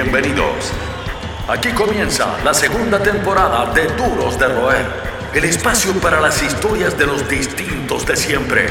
[0.00, 0.72] Bienvenidos.
[1.48, 4.86] Aquí comienza la segunda temporada de Duros de Roer,
[5.34, 8.66] el espacio para las historias de los distintos de siempre.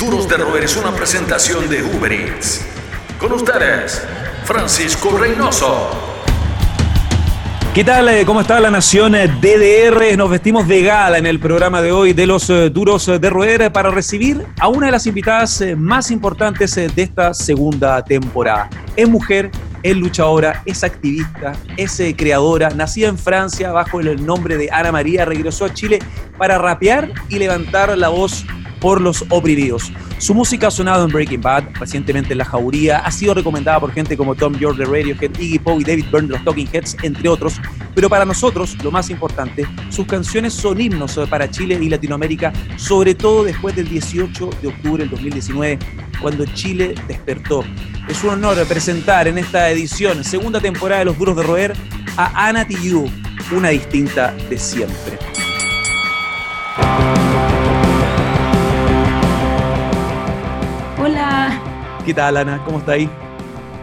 [0.00, 2.66] Duros de Roer es una presentación de Uber Eats.
[3.20, 4.02] Con ustedes,
[4.42, 5.90] Francisco Reynoso.
[7.72, 8.08] ¿Qué tal?
[8.08, 10.16] Eh, ¿Cómo está la nación eh, DDR?
[10.16, 13.72] Nos vestimos de gala en el programa de hoy de los eh, Duros de Roer
[13.72, 18.68] para recibir a una de las invitadas más importantes de esta segunda temporada.
[18.96, 24.70] Es mujer, es luchadora, es activista, es creadora, nacida en Francia bajo el nombre de
[24.70, 25.98] Ana María, regresó a Chile
[26.36, 28.44] para rapear y levantar la voz
[28.80, 29.92] por los oprimidos.
[30.18, 33.92] Su música ha sonado en Breaking Bad, recientemente en La Jauría, ha sido recomendada por
[33.92, 36.96] gente como Tom York de Radiohead, Iggy Pop y David Byrne de los Talking Heads,
[37.02, 37.60] entre otros,
[37.94, 43.14] pero para nosotros, lo más importante, sus canciones son himnos para Chile y Latinoamérica, sobre
[43.14, 45.78] todo después del 18 de octubre del 2019,
[46.20, 47.64] cuando Chile despertó.
[48.08, 51.72] Es un honor presentar en esta edición, segunda temporada de Los Duros de Roer,
[52.16, 53.10] a Ana Tijoux,
[53.52, 55.18] una distinta de siempre.
[62.08, 62.58] ¿Qué tal, Ana?
[62.64, 63.06] ¿Cómo está ahí?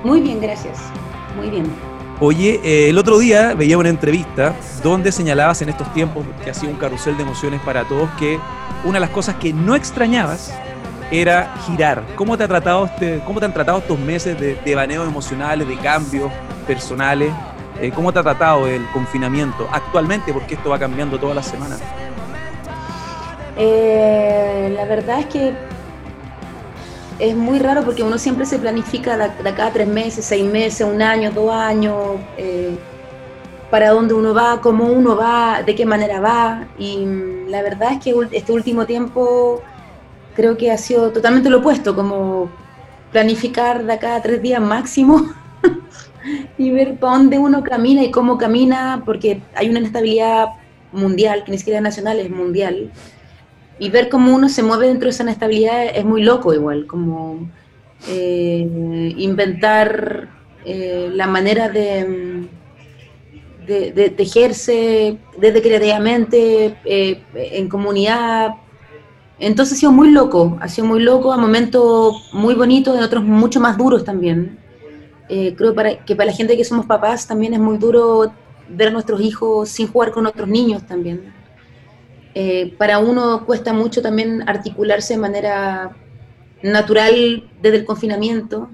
[0.03, 0.79] Muy bien, gracias.
[1.37, 1.65] Muy bien.
[2.19, 6.53] Oye, eh, el otro día veía una entrevista donde señalabas en estos tiempos que ha
[6.55, 8.39] sido un carrusel de emociones para todos que
[8.83, 10.51] una de las cosas que no extrañabas
[11.11, 12.03] era girar.
[12.15, 15.67] ¿Cómo te, ha tratado este, cómo te han tratado estos meses de, de baneos emocionales,
[15.67, 16.31] de cambios
[16.65, 17.31] personales?
[17.79, 20.33] Eh, ¿Cómo te ha tratado el confinamiento actualmente?
[20.33, 21.79] Porque esto va cambiando todas las semanas.
[23.55, 25.74] Eh, la verdad es que
[27.19, 31.02] es muy raro porque uno siempre se planifica de, cada tres meses, seis meses, un
[31.02, 32.77] año, dos años, eh,
[33.71, 36.67] para dónde uno va, cómo uno va, de qué manera va.
[36.77, 39.61] Y mm, la verdad es que este último tiempo
[40.36, 42.49] creo que ha sido totalmente lo opuesto, como
[43.11, 45.25] planificar de cada tres días máximo
[46.58, 50.49] y ver para dónde uno camina y cómo camina, porque hay una inestabilidad
[50.91, 52.92] mundial, que ni siquiera nacional, es mundial
[53.80, 57.49] y ver cómo uno se mueve dentro de esa inestabilidad es muy loco igual, como
[58.08, 60.30] eh, inventar
[60.63, 62.47] eh, la manera de,
[63.67, 68.55] de, tejerse desde creativamente eh, en comunidad.
[69.39, 73.23] Entonces ha sido muy loco, ha sido muy loco, a momentos muy bonitos, en otros
[73.23, 74.58] mucho más duros también.
[75.27, 78.31] creo para, que para la gente que somos papás también es muy duro
[78.69, 81.45] ver a nuestros hijos sin jugar con otros niños también
[82.35, 85.95] eh, para uno cuesta mucho también articularse de manera
[86.61, 88.69] natural desde el confinamiento.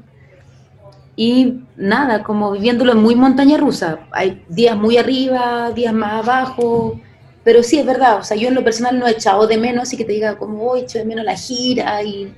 [1.16, 4.00] Y nada, como viviéndolo en muy montaña rusa.
[4.12, 7.00] Hay días muy arriba, días más abajo,
[7.44, 9.94] pero sí es verdad, o sea, yo en lo personal no he echado de menos,
[9.94, 12.34] y que te diga como, hoy echo de menos la gira y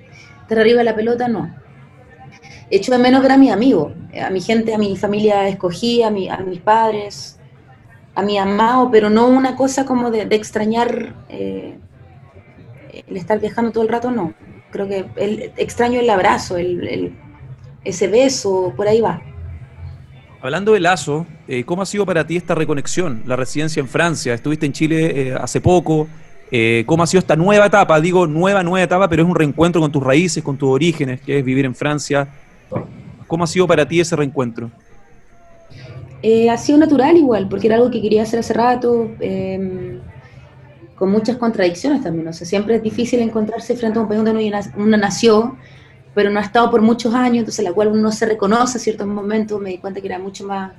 [0.47, 1.53] te arriba la pelota, no.
[2.69, 6.11] Echo de menos ver a mis amigos, a mi gente, a mi familia escogida, a
[6.11, 7.39] mis padres,
[8.15, 11.77] a mi amado, pero no una cosa como de, extrañar eh,
[13.07, 14.33] el estar viajando todo el rato, no.
[14.71, 15.05] Creo que
[15.57, 17.15] extraño el abrazo, el,
[17.83, 19.21] ese beso, por ahí va.
[20.41, 24.33] Hablando de lazo, eh, ¿cómo ha sido para ti esta reconexión, la residencia en Francia?
[24.33, 26.07] Estuviste en Chile eh, hace poco.
[26.85, 27.99] ¿Cómo ha sido esta nueva etapa?
[27.99, 31.39] Digo nueva, nueva etapa, pero es un reencuentro con tus raíces, con tus orígenes, que
[31.39, 32.27] es vivir en Francia.
[33.25, 34.69] ¿Cómo ha sido para ti ese reencuentro?
[36.25, 39.99] Eh, ha sido natural igual, porque era algo que quería hacer hace rato, em,
[40.95, 42.25] con muchas contradicciones también.
[42.29, 45.57] O sea, siempre es difícil encontrarse frente a un país donde uno nació,
[46.15, 48.81] pero no ha estado por muchos años, entonces la cual uno no se reconoce a
[48.81, 49.59] ciertos momentos.
[49.59, 50.71] Me di cuenta que era mucho más,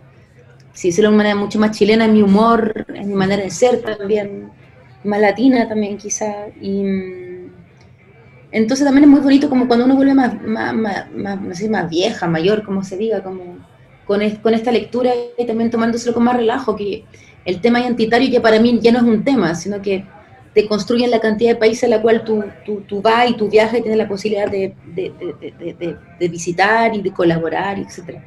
[0.72, 4.50] si una manera mucho más chilena en mi humor, en mi manera de ser también,
[5.04, 6.48] más latina también quizá.
[6.58, 7.52] Y mm,
[8.52, 12.26] entonces también es muy bonito como cuando uno vuelve más, más, más, más, más vieja,
[12.28, 13.73] mayor, como se diga, como
[14.06, 17.04] con, con esta lectura y también tomándoselo con más relajo, que
[17.44, 20.04] el tema identitario ya para mí ya no es un tema, sino que
[20.54, 23.50] te construyen la cantidad de países a la cual tú, tú, tú vas y tú
[23.50, 28.20] viajas y tienes la posibilidad de, de, de, visitar y de colaborar, etc.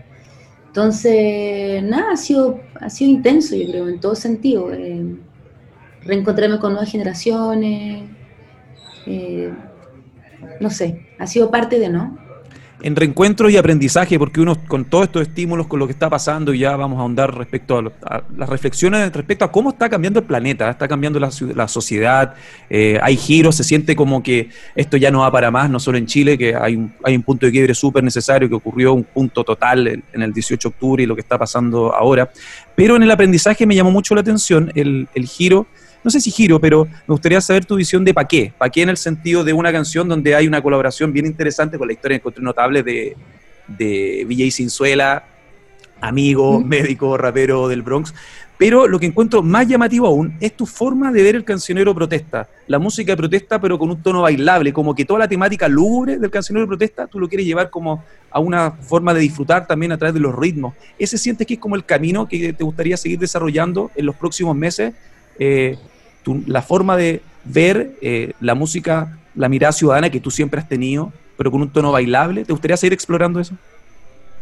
[0.68, 4.74] Entonces, nada, ha sido, ha sido intenso, yo creo, en todo sentido.
[4.74, 5.16] Eh,
[6.04, 8.04] reencontrarme con nuevas generaciones,
[9.06, 9.52] eh,
[10.60, 12.18] no sé, ha sido parte de, ¿no?
[12.82, 16.54] En reencuentros y aprendizaje, porque uno con todos estos estímulos, con lo que está pasando,
[16.54, 20.26] y ya vamos a ahondar respecto a, las reflexiones respecto a cómo está cambiando el
[20.26, 22.36] planeta, está cambiando la, sociedad,
[22.70, 25.98] eh, hay giros, se siente como que esto ya no va para más, no solo
[25.98, 29.04] en Chile, que hay un, hay un punto de quiebre súper necesario, que ocurrió un
[29.04, 32.30] punto total en, el 18 de octubre y lo que está pasando ahora,
[32.76, 35.68] pero en el aprendizaje me llamó mucho la atención el, el giro
[36.04, 38.54] no sé si giro, pero me gustaría saber tu visión de Paqué.
[38.58, 41.94] Paqué en el sentido de una canción donde hay una colaboración bien interesante con la
[41.94, 43.16] historia encontré notable de,
[43.68, 45.24] de Villa y Cinzuela,
[46.02, 48.14] amigo, médico, rapero del Bronx.
[48.58, 52.50] Pero lo que encuentro más llamativo aún es tu forma de ver el cancionero protesta.
[52.66, 56.18] La música de protesta, pero con un tono bailable, como que toda la temática lúgubre
[56.18, 59.92] del cancionero de protesta, tú lo quieres llevar como a una forma de disfrutar también
[59.92, 60.74] a través de los ritmos.
[60.98, 64.56] ¿Ese sientes que es como el camino que te gustaría seguir desarrollando en los próximos
[64.56, 64.94] meses?
[65.40, 65.78] Eh,
[66.46, 71.12] la forma de ver eh, la música, la mirada ciudadana que tú siempre has tenido,
[71.38, 72.44] pero con un tono bailable.
[72.44, 73.56] ¿Te gustaría seguir explorando eso?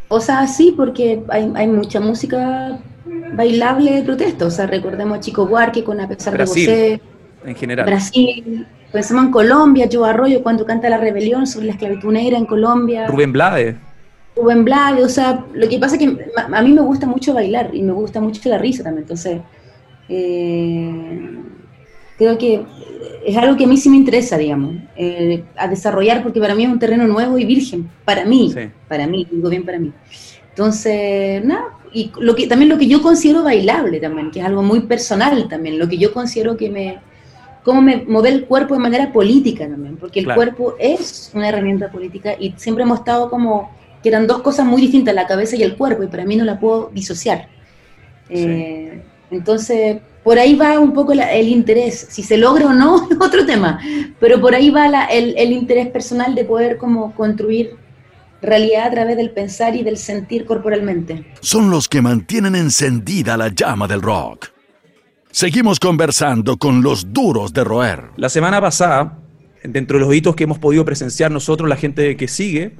[0.07, 2.80] O sea, sí, porque hay, hay mucha música
[3.33, 4.45] bailable de protesta.
[4.45, 7.01] O sea, recordemos a Chico Buarque con A pesar de José.
[7.44, 7.86] En general.
[7.86, 8.65] Brasil.
[8.92, 13.07] Pensamos en Colombia, Joe Arroyo cuando canta La Rebelión sobre la esclavitud negra en Colombia.
[13.07, 13.75] Rubén Blade.
[14.36, 17.71] Rubén Blade, o sea, lo que pasa es que a mí me gusta mucho bailar
[17.74, 19.03] y me gusta mucho la risa también.
[19.03, 19.42] Entonces,
[20.10, 21.40] eh,
[22.18, 22.66] creo que
[23.25, 26.63] es algo que a mí sí me interesa, digamos, eh, a desarrollar, porque para mí
[26.63, 28.54] es un terreno nuevo y virgen, para mí,
[28.88, 29.92] para mí, digo bien para mí.
[30.50, 34.62] Entonces, nada, y lo que, también lo que yo considero bailable también, que es algo
[34.62, 37.00] muy personal también, lo que yo considero que me,
[37.63, 41.92] cómo me mueve el cuerpo de manera política también, porque el cuerpo es una herramienta
[41.92, 43.72] política y siempre hemos estado como
[44.04, 46.46] que eran dos cosas muy distintas, la cabeza y el cuerpo, y para mí no
[46.46, 47.48] la puedo disociar.
[48.30, 49.02] Eh,
[49.36, 53.46] entonces, por ahí va un poco el interés, si se logra o no es otro
[53.46, 53.80] tema,
[54.20, 57.76] pero por ahí va el, el, interés personal de poder como construir
[58.42, 61.26] realidad a través del pensar y del sentir corporalmente.
[61.42, 64.48] Son los que mantienen encendida la llama del rock.
[65.32, 68.06] Seguimos conversando con los duros de roer.
[68.16, 69.20] La semana pasada,
[69.64, 72.76] dentro de los hitos que hemos podido presenciar nosotros, la gente que sigue,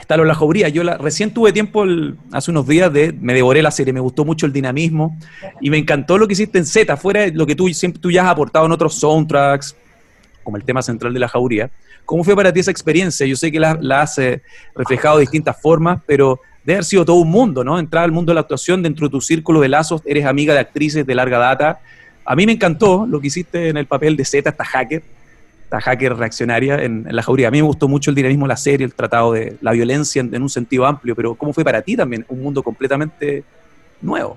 [0.00, 0.68] está la Jauría.
[0.68, 1.84] Yo recién tuve tiempo
[2.32, 5.16] hace unos días de, me devoré la serie, me gustó mucho el dinamismo
[5.60, 8.10] y me encantó lo que hiciste en Z, fuera de lo que tú siempre tú
[8.10, 9.76] ya has aportado en otros soundtracks,
[10.42, 11.70] como el tema central de la Jauría.
[12.04, 13.26] ¿Cómo fue para ti esa experiencia?
[13.26, 14.42] Yo sé que la, has eh,
[14.74, 17.78] reflejado de distintas formas, pero debe haber sido todo un mundo, ¿no?
[17.78, 20.60] Entrar al mundo de la actuación dentro de tu círculo de lazos, eres amiga de
[20.60, 21.80] actrices de larga data.
[22.24, 25.02] A mí me encantó lo que hiciste en el papel de Z, esta hacker
[25.70, 27.46] esta hacker reaccionaria en, la jauría.
[27.46, 30.20] A mí me gustó mucho el dinamismo de la serie, el tratado de la violencia
[30.20, 32.26] en, un sentido amplio, pero ¿cómo fue para ti también?
[32.28, 33.44] Un mundo completamente
[34.02, 34.36] nuevo.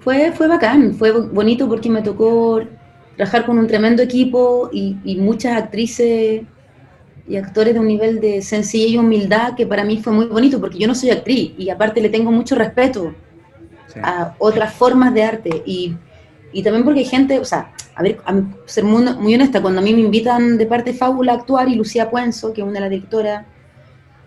[0.00, 2.60] Fue, fue bacán, fue bonito porque me tocó
[3.14, 6.42] trabajar con un tremendo equipo y, muchas actrices
[7.28, 10.58] y actores de un nivel de sencillez y humildad que para mí fue muy bonito
[10.58, 13.14] porque yo no soy actriz y aparte le tengo mucho respeto
[14.02, 15.94] a otras formas de arte y,
[16.52, 18.18] y también porque hay gente, o sea, a ver,
[18.64, 22.10] ser muy, honesta, cuando a mí me invitan de parte Fábula a actuar y Lucía
[22.10, 23.44] Puenzo, que es una de las directoras,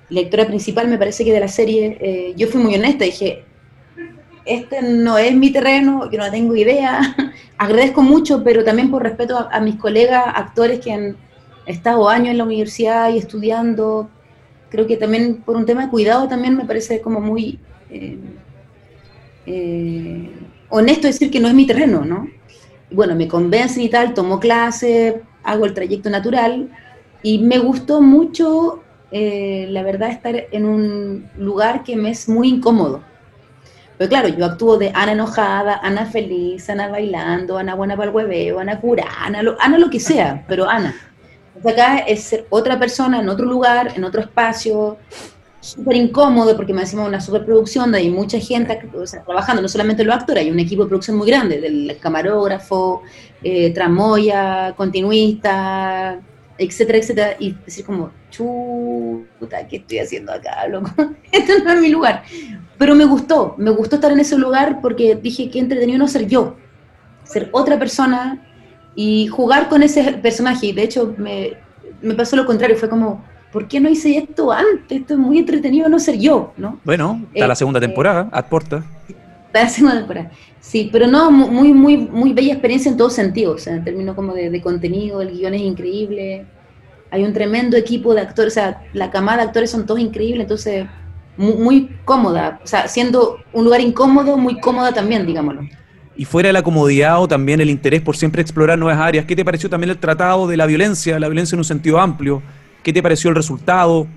[0.09, 3.45] directora principal me parece que de la serie, eh, yo fui muy honesta, dije,
[4.45, 7.15] este no es mi terreno, yo no tengo idea,
[7.57, 11.17] agradezco mucho, pero también por respeto a, mis colegas actores que han
[11.65, 14.07] estado años en la universidad y estudiando,
[14.69, 17.57] creo que también por un tema de cuidado también me parece como muy
[17.89, 18.19] eh,
[19.47, 20.29] eh,
[20.69, 22.27] honesto decir que no es mi terreno, ¿no?
[22.93, 26.69] Bueno, me convencen y tal, tomo clase, hago el trayecto natural
[27.21, 32.49] y me gustó mucho, eh, la verdad, estar en un lugar que me es muy
[32.49, 33.01] incómodo.
[33.97, 38.15] Pero claro, yo actúo de Ana enojada, Ana feliz, Ana bailando, Ana buena para el
[38.15, 40.95] hueveo, Ana cura, Ana lo, Ana lo que sea, pero Ana.
[41.65, 44.97] acá es ser otra persona en otro lugar, en otro espacio,
[45.63, 48.81] súper incómodo porque me decimos una superproducción hay mucha gente
[49.25, 53.01] trabajando, no solamente los actores, hay un equipo de producción muy grande, del camarógrafo,
[53.41, 56.19] eh, tramoya, continuista,
[56.57, 60.91] etcétera, etcétera, y decir como, chuta, ¿qué estoy haciendo acá, loco?
[61.31, 62.23] este no es mi lugar.
[62.77, 66.27] Pero me gustó, me gustó estar en ese lugar porque dije que entretenido no ser
[66.27, 66.57] yo,
[67.23, 68.45] ser otra persona
[68.95, 70.67] y jugar con ese personaje.
[70.67, 71.53] Y de hecho me,
[72.01, 75.01] me pasó lo contrario, fue como, ¿por qué no hice esto antes?
[75.01, 76.79] Esto es muy entretenido no ser yo, ¿no?
[76.83, 78.83] Bueno, está la segunda eh, temporada, a porta.
[79.47, 80.31] Está la segunda temporada.
[80.59, 84.15] Sí, pero no, muy, muy, muy bella experiencia en todos sentidos, o sea, en términos
[84.15, 86.45] como de, contenido, el guion es increíble,
[87.11, 90.41] hay un tremendo equipo de actores, o sea, la camada de actores son todos increíbles,
[90.41, 90.87] entonces
[91.37, 95.61] muy, muy, cómoda, o sea, siendo un lugar incómodo, muy cómoda también, digámoslo.
[96.15, 99.35] Y fuera de la comodidad o también el interés por siempre explorar nuevas áreas, ¿qué
[99.35, 102.41] te pareció también el tratado de la violencia, la violencia en un sentido amplio?
[102.83, 104.07] ¿Qué te pareció el resultado?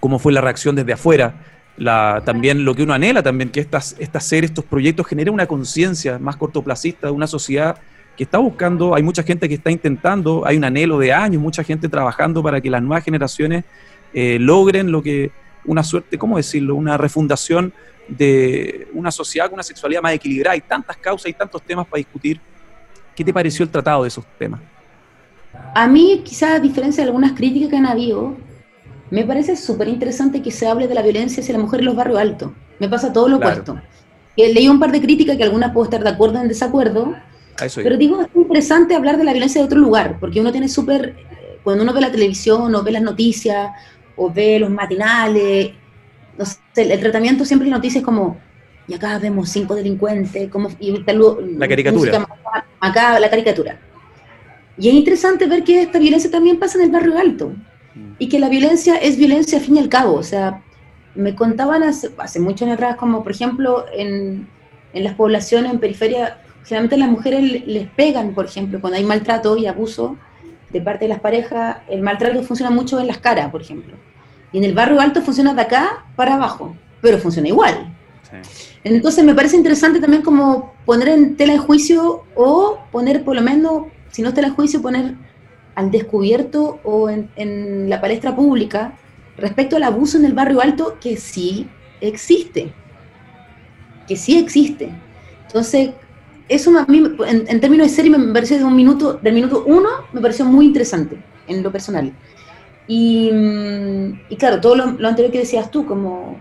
[0.00, 1.34] ¿Cómo fue la reacción desde afuera?
[2.24, 6.18] también lo que uno anhela también, que estas, estas series, estos proyectos generen una conciencia
[6.18, 7.76] más cortoplacista de una sociedad
[8.16, 11.64] que está buscando, hay mucha gente que está intentando, hay un anhelo de años, mucha
[11.64, 13.64] gente trabajando para que las nuevas generaciones
[14.12, 15.32] eh, logren lo que,
[15.64, 16.74] una suerte, ¿cómo decirlo?
[16.74, 17.72] Una refundación
[18.06, 20.54] de una sociedad con una sexualidad más equilibrada.
[20.54, 22.38] Hay tantas causas y tantos temas para discutir.
[23.14, 24.60] ¿Qué te pareció el tratado de esos temas?
[25.74, 28.36] A mí, quizás a diferencia de algunas críticas que han habido,
[29.10, 31.96] me parece súper interesante que se hable de la violencia hacia la mujer en los
[31.96, 32.52] barrios altos.
[32.78, 33.80] me pasa todo lo opuesto.
[34.36, 37.14] Leí un par de críticas que algunas puedo estar de acuerdo o en desacuerdo,
[37.76, 41.14] pero digo, es interesante hablar de la violencia de otro lugar, porque uno tiene súper,
[41.62, 43.70] cuando uno ve la televisión o ve las noticias
[44.16, 45.72] o ve los matinales,
[46.38, 48.38] no sé, el, tratamiento siempre de noticias como,
[48.88, 50.92] y acá vemos cinco delincuentes, como, y
[51.58, 52.26] la caricatura.
[52.80, 53.78] Acá la caricatura.
[54.78, 57.52] Y es interesante ver que esta violencia también pasa en el barrio alto,
[57.94, 58.14] mm.
[58.18, 60.62] y que la violencia es violencia al fin y al cabo, o sea,
[61.14, 64.48] me contaban hace, hace muchos años atrás, como por ejemplo en,
[64.92, 69.56] en las poblaciones en periferia, generalmente las mujeres les pegan, por ejemplo, cuando hay maltrato
[69.56, 70.16] y abuso
[70.70, 73.94] de parte de las parejas, el maltrato funciona mucho en las caras, por ejemplo.
[74.52, 77.94] Y en el barrio alto funciona de acá para abajo, pero funciona igual.
[78.84, 83.42] Entonces me parece interesante también como poner en tela de juicio o poner por lo
[83.42, 85.14] menos, si no está en juicio, poner
[85.74, 88.92] al descubierto o en, la palestra pública
[89.36, 91.68] respecto al abuso en el barrio alto que sí
[92.00, 92.72] existe,
[94.06, 94.90] que sí existe.
[95.46, 95.90] Entonces,
[96.48, 99.88] eso a mí, en, términos de serie, me pareció de un minuto, del minuto uno,
[100.12, 101.16] me pareció muy interesante
[101.48, 102.12] en lo personal.
[102.86, 103.30] Y,
[104.28, 106.38] y claro, todo lo, anterior que decías tú, como,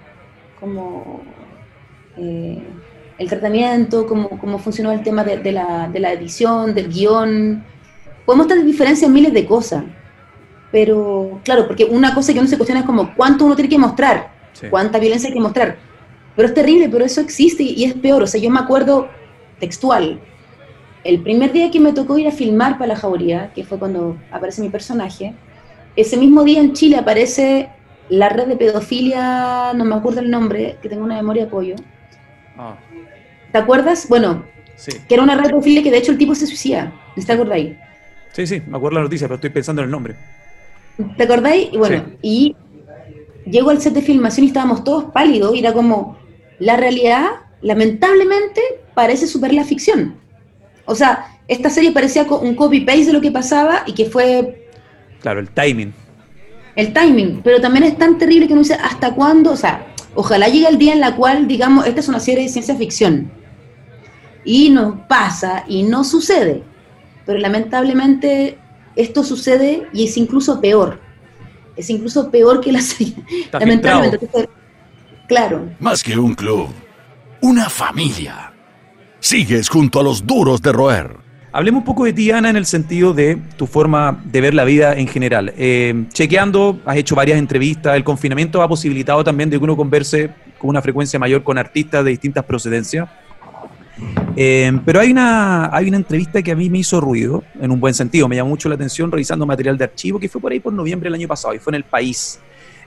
[0.60, 1.22] como
[2.18, 2.62] eh,
[3.22, 7.64] el tratamiento, cómo, cómo funcionó el tema de, la, de, la, edición, del guion,
[8.26, 9.84] podemos tener diferencias en miles de cosas.
[10.72, 13.78] Pero claro, porque una cosa que uno se cuestiona es como cuánto uno tiene que
[13.78, 14.32] mostrar,
[14.72, 15.78] cuánta violencia hay que mostrar.
[16.36, 18.24] Pero es terrible, pero eso existe y es peor.
[18.24, 19.08] O sea, yo me acuerdo
[19.60, 20.20] textual.
[21.04, 24.18] El primer día que me tocó ir a filmar para la jauría, que fue cuando
[24.32, 25.36] aparece mi personaje,
[25.96, 27.70] ese mismo día en Chile aparece
[28.10, 31.76] la red de pedofilia, no me acuerdo el nombre, que tengo una memoria de apoyo.
[32.58, 32.76] Ah.
[33.52, 34.08] ¿Te acuerdas?
[34.08, 34.44] Bueno,
[35.08, 36.94] que era una red de que de hecho el tipo se suicida.
[37.16, 37.78] ¿Te ahí?
[38.32, 40.16] Sí, sí, me acuerdo la noticia, pero estoy pensando en el nombre.
[41.18, 41.70] ¿Te acordáis?
[41.72, 42.56] Y bueno, y
[43.46, 46.18] llego al set de filmación y estábamos todos pálidos y era como,
[46.60, 47.26] la realidad,
[47.62, 48.62] lamentablemente,
[48.94, 50.16] parece super la ficción.
[50.86, 54.68] O sea, esta serie parecía un copy-paste de lo que pasaba y que fue...
[55.22, 55.94] Claro, el timing.
[56.76, 60.48] El timing, pero también es tan terrible que no sé hasta cuándo, o sea, ojalá
[60.48, 63.41] llegue el día en la cual, digamos, esta es una serie de ciencia ficción.
[64.44, 66.64] Y nos pasa y no sucede.
[67.26, 68.58] Pero lamentablemente
[68.96, 71.00] esto sucede y es incluso peor.
[71.76, 73.16] Es incluso peor que la serie.
[73.52, 74.50] Lamentablemente.
[75.28, 75.70] Claro.
[75.80, 76.68] Más que un club,
[77.42, 78.52] una familia.
[79.20, 81.22] Sigues junto a los duros de roer.
[81.54, 84.64] Hablemos un poco de ti, Ana, en el sentido de tu forma de ver la
[84.64, 85.54] vida en general.
[85.58, 90.32] Eh, chequeando, has hecho varias entrevistas, el confinamiento ha posibilitado también de que uno converse
[90.58, 93.10] con una frecuencia mayor con artistas de distintas procedencias.
[94.36, 97.80] Eh, pero hay una, hay una entrevista que a mí me hizo ruido, en un
[97.80, 100.60] buen sentido, me llamó mucho la atención revisando material de archivo, que fue por ahí
[100.60, 102.40] por noviembre del año pasado, y fue en El País,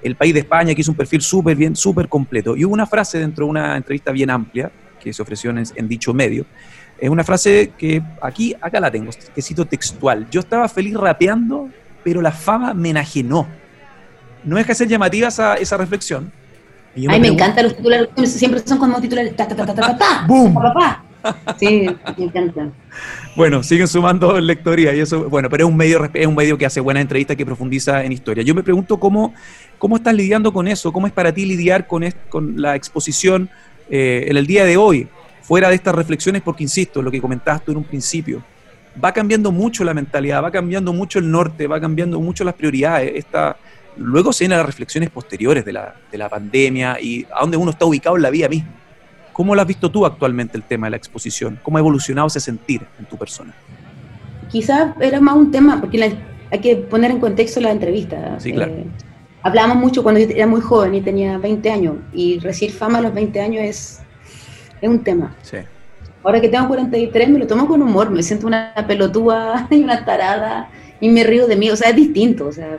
[0.02, 2.56] El País de España, que hizo un perfil súper bien, súper completo.
[2.56, 4.70] Y hubo una frase dentro de una entrevista bien amplia,
[5.00, 6.46] que se ofreció en, en dicho medio,
[6.98, 10.26] es una frase que aquí, acá la tengo, que cito textual.
[10.30, 11.68] Yo estaba feliz rapeando,
[12.02, 13.46] pero la fama me enajenó.
[14.44, 16.30] No es que ser llamativa esa, esa reflexión,
[16.96, 20.24] Ay, me, encantan los titulares, siempre son como titulares, ta, ta, ta, ta, ta, ta,
[20.28, 20.56] ¡Boom!
[21.58, 21.86] Sí,
[22.18, 22.70] me encanta.
[23.34, 26.66] Bueno, siguen sumando lectoría y eso, bueno, pero es un medio es un medio que
[26.66, 28.44] hace buenas entrevistas, que profundiza en historia.
[28.44, 29.34] Yo me pregunto cómo,
[29.78, 33.50] cómo estás lidiando con eso, cómo es para ti lidiar con, con la exposición
[33.90, 35.08] eh, en el día de hoy,
[35.42, 38.42] fuera de estas reflexiones, porque insisto, lo que comentabas tú en un principio,
[39.02, 43.12] va cambiando mucho la mentalidad, va cambiando mucho el norte, va cambiando mucho las prioridades.
[43.16, 43.56] Esta,
[43.96, 47.70] Luego se vienen las reflexiones posteriores de la, de la pandemia y a dónde uno
[47.70, 48.70] está ubicado en la vida misma.
[49.32, 51.58] ¿Cómo lo has visto tú actualmente el tema de la exposición?
[51.62, 53.52] ¿Cómo ha evolucionado ese sentir en tu persona?
[54.48, 56.16] Quizás era más un tema, porque
[56.50, 58.38] hay que poner en contexto la entrevista.
[58.38, 58.72] Sí, claro.
[58.72, 58.86] Eh,
[59.42, 63.00] hablábamos mucho cuando yo era muy joven y tenía 20 años, y recibir fama a
[63.02, 64.00] los 20 años es,
[64.80, 65.34] es un tema.
[65.42, 65.58] Sí.
[66.22, 70.04] Ahora que tengo 43 me lo tomo con humor, me siento una pelotúa y una
[70.04, 70.70] tarada
[71.00, 72.78] y me río de mí, o sea, es distinto, o sea,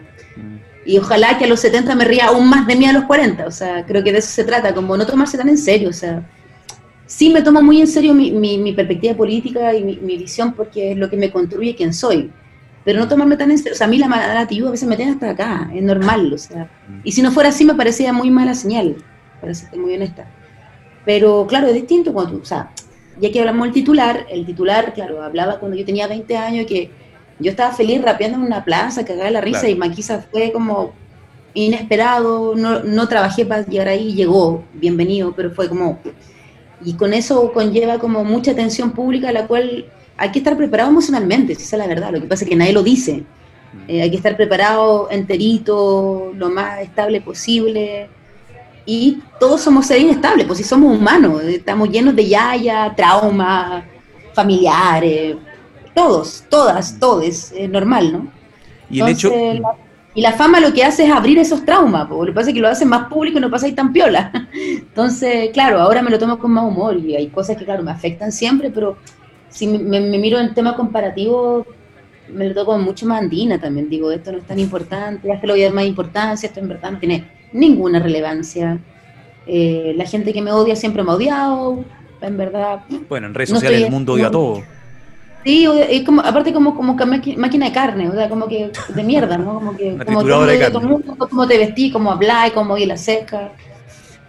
[0.85, 3.47] y ojalá que a los 70 me ría aún más de mí a los 40,
[3.47, 5.93] o sea, creo que de eso se trata, como no tomarse tan en serio, o
[5.93, 6.23] sea,
[7.07, 10.97] sí me tomo muy en serio mi, mi, perspectiva política y mi, visión porque es
[10.97, 12.31] lo que me construye quién soy,
[12.83, 14.95] pero no tomarme tan en serio, o sea, a mí la narrativa a veces me
[14.95, 16.69] tiene hasta acá, es normal, o sea,
[17.03, 18.97] y si no fuera así me parecía muy mala señal,
[19.41, 20.27] para ser muy honesta.
[21.03, 22.71] Pero claro, es distinto cuando tú, o sea,
[23.19, 26.91] ya que hablamos del titular, el titular, claro, hablaba cuando yo tenía 20 años que
[27.39, 30.93] yo estaba feliz rapeando en una plaza, cagada la risa, y Maquisa fue como
[31.53, 35.99] inesperado, no, no trabajé para llegar ahí, llegó, bienvenido, pero fue como...
[36.83, 39.85] Y con eso conlleva como mucha atención pública, la cual
[40.17, 42.73] hay que estar preparado emocionalmente, esa es la verdad, lo que pasa es que nadie
[42.73, 43.23] lo dice.
[43.73, 43.89] Mm.
[43.89, 48.09] Eh, hay que estar preparado enterito, lo más estable posible.
[48.85, 53.83] y todos somos seres inestables, pues si somos humanos, estamos llenos de yaya, trauma,
[54.33, 55.37] familiares,
[55.95, 58.27] todos, todas, todos, es normal, ¿no?
[58.89, 59.31] Y el hecho...
[60.13, 62.53] y la fama lo que hace es abrir esos traumas, porque lo que pasa es
[62.53, 64.31] que lo hace más público y no pasa ahí tan piola.
[64.53, 67.91] Entonces, claro, ahora me lo tomo con más humor y hay cosas que, claro, me
[67.91, 68.97] afectan siempre, pero
[69.49, 71.65] si me, miro en tema comparativo,
[72.29, 73.89] me lo toco mucho más andina también.
[73.89, 76.67] Digo, esto no es tan importante, ya lo voy a dar más importancia, esto en
[76.67, 78.79] verdad no tiene ninguna relevancia.
[79.47, 81.85] Eh, la gente que me odia siempre me ha odiado,
[82.21, 82.81] en verdad.
[83.07, 84.63] Bueno, en redes sociales el mundo odia a todo.
[85.45, 89.37] Sí, es como, aparte como, como máquina de carne, o sea, como que de mierda,
[89.37, 89.53] ¿no?
[89.53, 93.51] Como que como, como te vestí, cómo hablas, cómo y la seca.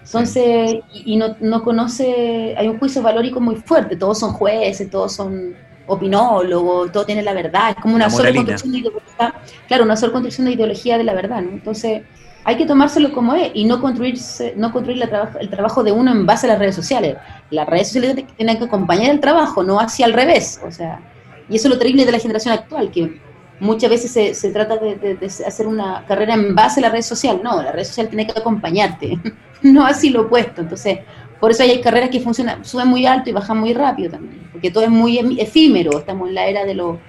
[0.04, 5.14] Entonces, y, no, no, conoce, hay un juicio valórico muy fuerte, todos son jueces, todos
[5.14, 5.56] son
[5.86, 9.34] opinólogos, todo tiene la verdad, es como una sola construcción de ideología,
[9.66, 11.50] claro, una sola construcción de ideología de la verdad, ¿no?
[11.50, 12.02] Entonces,
[12.46, 16.26] hay que tomárselo como es y no construirse, no construir el trabajo de uno en
[16.26, 17.16] base a las redes sociales.
[17.50, 20.60] Las redes sociales tienen que acompañar el trabajo, no hacia al revés.
[20.64, 21.00] O sea,
[21.48, 23.20] y eso es lo terrible de la generación actual, que
[23.58, 27.40] muchas veces se, se trata de, hacer una carrera en base a la red social.
[27.42, 29.18] No, la red social tiene que acompañarte,
[29.62, 30.60] no así lo opuesto.
[30.60, 31.00] Entonces,
[31.40, 34.70] por eso hay carreras que funcionan, suben muy alto y bajan muy rápido también, porque
[34.70, 35.98] todo es muy efímero.
[35.98, 37.00] Estamos en la era de lo,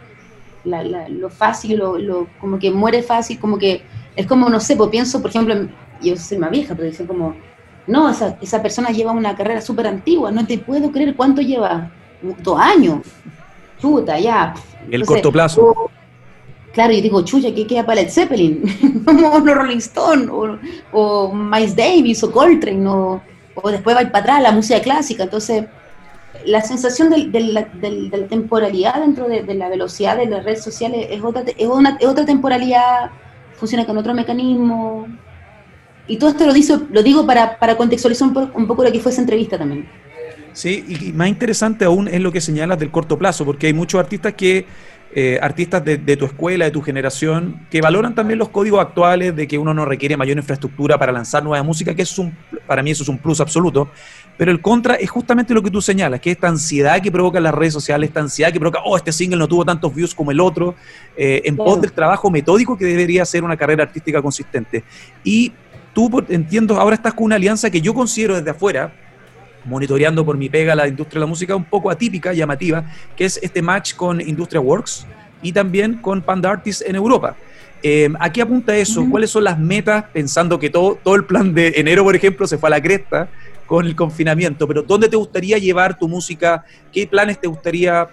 [0.64, 3.84] lo fácil, lo, como que muere fácil, como que
[4.18, 5.56] es como, no sé, pues pienso, por ejemplo,
[6.02, 7.36] yo soy más vieja, pero dicen como,
[7.86, 11.92] no, esa, esa persona lleva una carrera súper antigua, no te puedo creer cuánto lleva,
[12.44, 13.02] dos años,
[13.80, 14.56] chuta, ya.
[14.90, 15.92] El corto plazo.
[16.74, 19.04] claro, y digo, chucha, ¿qué queda para el Zeppelin?
[19.06, 20.58] Como los Rolling Stone, o,
[20.92, 23.22] o Miles Davis, o Coltrane, o,
[23.54, 25.66] o después va para atrás la música clásica, entonces
[26.46, 27.68] la sensación de, la,
[28.28, 32.26] temporalidad dentro de, la velocidad de las redes sociales es otra, es, una, es otra
[32.26, 33.12] temporalidad
[33.58, 35.08] funciona con otro mecanismo.
[36.08, 39.12] Y todo esto lo, digo, lo digo para, para contextualizar un, poco lo que fue
[39.12, 39.88] esa entrevista también.
[40.54, 44.00] Sí, y más interesante aún es lo que señalas del corto plazo, porque hay muchos
[44.00, 44.66] artistas que,
[45.14, 49.36] eh, artistas de, de, tu escuela, de tu generación, que valoran también los códigos actuales
[49.36, 52.82] de que uno no requiere mayor infraestructura para lanzar nueva música, que es un, para
[52.82, 53.90] mí eso es un plus absoluto.
[54.38, 57.54] Pero el contra es justamente lo que tú señalas, que esta ansiedad que provoca las
[57.54, 60.40] redes sociales, esta ansiedad que provoca, oh, este single no tuvo tantos views como el
[60.40, 60.76] otro,
[61.18, 64.84] eh, en pos del trabajo metódico que debería ser una carrera artística consistente.
[65.24, 65.52] Y
[65.92, 68.94] tú, entiendo, ahora estás con una alianza que yo considero desde afuera,
[69.66, 73.40] monitoreando por mi pega la industria de la música, un poco atípica, llamativa, que es
[73.42, 75.08] este match con Industria Works
[75.42, 77.36] y también con Panda Artists en Europa.
[77.82, 79.06] Eh, ¿A qué apunta eso?
[79.10, 80.06] ¿Cuáles son las metas?
[80.14, 83.30] Pensando que todo, todo el plan de enero, por ejemplo, se fue a la cresta
[83.68, 86.64] con el confinamiento, pero ¿dónde te gustaría llevar tu música?
[86.92, 88.08] ¿Qué planes te gustaría,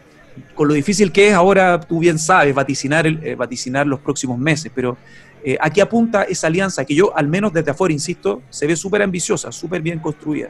[0.54, 4.70] con lo difícil que es ahora, tú bien sabes, vaticinar, eh, vaticinar los próximos meses,
[4.74, 4.98] pero
[5.44, 8.74] eh, ¿a qué apunta esa alianza que yo, al menos desde afuera, insisto, se ve
[8.74, 10.48] súper ambiciosa, súper bien construida?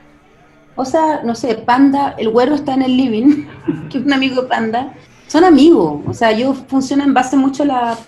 [0.75, 3.47] O sea, no sé, Panda, el güero está en el living,
[3.91, 4.95] que es un amigo de Panda,
[5.27, 7.99] son amigos, o sea, yo funciono en base mucho a la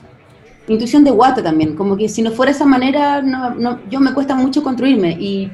[0.67, 3.23] intuición de Guata también, como que si no fuera esa manera,
[3.91, 5.51] yo me cuesta mucho construirme y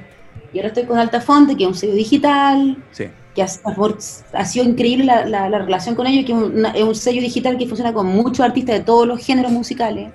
[0.52, 2.76] y ahora estoy con Altafonte, que es un sello digital,
[3.34, 7.92] que ha, sido increíble la, relación con ellos, que es un sello digital que funciona
[7.92, 10.12] con muchos artistas de todos los géneros musicales.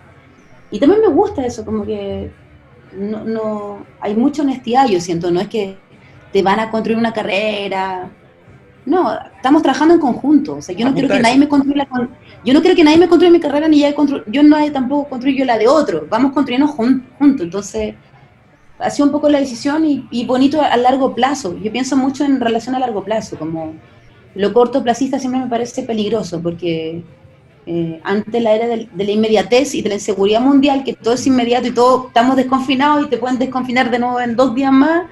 [0.69, 2.31] Y también me gusta eso, como que
[2.93, 5.77] no, no hay mucha honestidad, yo siento, no es que
[6.31, 8.11] te van a construir una carrera.
[8.85, 10.55] No, estamos trabajando en conjunto.
[10.55, 11.87] O sea, yo no quiero que nadie me construya
[12.45, 13.93] yo no quiero que nadie me construya mi carrera ni ya
[14.27, 16.07] yo no tampoco construyo la de otro.
[16.09, 17.41] Vamos construyendo juntos.
[17.41, 17.95] Entonces,
[18.79, 21.57] ha sido un poco la decisión y, bonito a, largo plazo.
[21.57, 23.73] Yo pienso mucho en relación a largo plazo, como
[24.35, 27.03] lo cortoplacista siempre me parece peligroso, porque
[27.65, 31.25] eh, ante la era de, la inmediatez y de la inseguridad mundial, que todo es
[31.25, 35.05] inmediato y todo estamos desconfinados y te pueden desconfinar de nuevo en dos días más,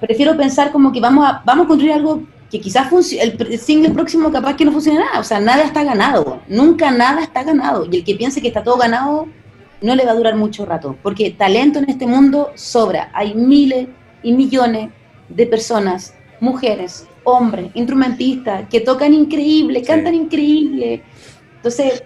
[0.00, 3.90] prefiero pensar como que vamos a, vamos a construir algo que quizás el, el single
[3.90, 7.86] próximo capaz que no funcione nada, o sea, nada está ganado, nunca nada está ganado,
[7.90, 9.28] y el que piense que está todo ganado
[9.80, 13.10] no le va a durar mucho rato, porque talento en este mundo sobra.
[13.12, 13.88] Hay miles
[14.22, 14.90] y millones
[15.28, 21.02] de personas, mujeres, hombres, instrumentistas, que tocan increíble, cantan increíble.
[21.56, 22.02] Entonces,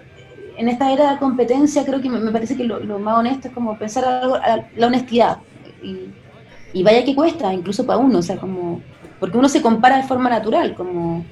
[0.56, 3.78] en esta era de competencia, creo que me, parece que lo, más honesto es como
[3.78, 4.38] pensar algo,
[4.76, 5.38] la honestidad.
[5.82, 8.80] Y, vaya que cuesta, incluso para uno, o sea, como,
[9.18, 11.24] porque uno se compara de forma natural, como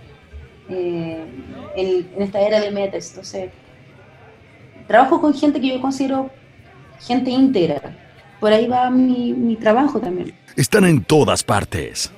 [0.69, 1.25] eh,
[1.77, 3.11] en, esta era del metas.
[3.11, 3.51] Entonces,
[4.89, 6.31] trabajo con gente que yo considero
[7.01, 7.97] gente íntegra.
[8.41, 10.35] Por ahí va mi, trabajo también.
[10.57, 12.11] Están en todas partes.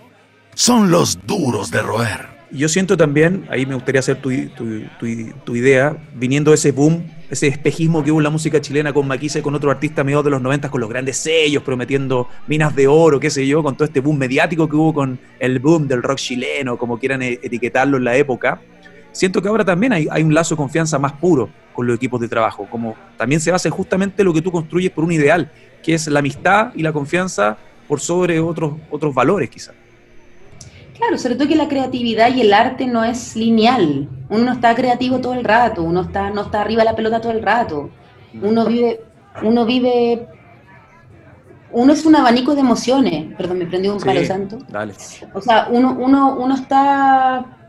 [0.55, 2.31] Son los duros de roer.
[2.53, 4.31] Yo siento también, ahí me gustaría hacer tu,
[5.45, 9.39] tu, idea, viniendo ese boom ese espejismo que hubo en la música chilena con Maquisa
[9.39, 12.89] y con otros artistas mediados de los 90 con los grandes sellos, prometiendo minas de
[12.89, 16.03] oro, qué sé yo, con todo este boom mediático que hubo con el boom del
[16.03, 18.61] rock chileno, como quieran e-, etiquetarlo en la época.
[19.13, 22.21] Siento que ahora también hay, hay un lazo de confianza más puro con los equipos
[22.21, 25.51] de trabajo, como también se basa justamente lo que tú construyes por un ideal,
[25.83, 27.57] que es la amistad y la confianza
[27.89, 29.75] por sobre otros, otros valores quizás.
[30.97, 34.09] Claro, sobre todo que la creatividad y el arte no es lineal.
[34.29, 37.21] Uno no está creativo todo el rato, uno está, no está arriba de la pelota
[37.21, 37.91] todo el rato.
[38.43, 39.01] Uno vive,
[39.43, 40.29] uno vive,
[41.73, 43.35] uno es un abanico de emociones.
[43.35, 44.59] Perdón, me prendió un palo santo.
[44.69, 44.93] Dale.
[45.33, 47.60] O sea, uno, uno, uno está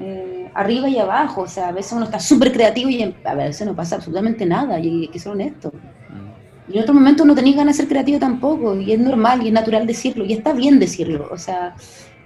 [0.00, 1.42] eh, arriba y abajo.
[1.42, 4.78] O sea, a veces uno está súper creativo y a veces no pasa absolutamente nada.
[4.78, 5.72] Y hay que ser honesto.
[5.72, 6.72] Mm.
[6.72, 8.76] Y en otros momentos no tenéis ganas de ser creativo tampoco.
[8.76, 10.24] Y es normal y es natural decirlo.
[10.24, 11.28] Y está bien decirlo.
[11.30, 11.74] O sea,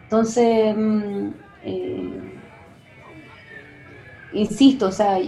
[0.05, 1.29] entonces, mm,
[1.65, 2.11] eh,
[4.33, 5.19] insisto, o sea,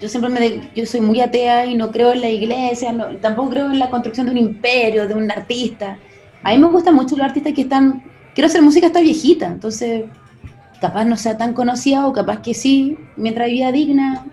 [0.00, 3.70] yo siempre me, yo soy muy atea y no creo en la iglesia, tampoco creo
[3.70, 5.98] en la construcción de un imperio, de un artista.
[6.42, 10.04] A mí me gustan mucho los artistas que están, quiero hacer música hasta viejita, entonces
[10.80, 14.26] capaz no sea tan conocida o capaz que sí, mientras vida digna,